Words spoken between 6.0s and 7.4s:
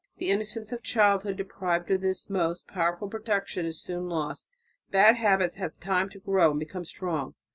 to grow and become strong.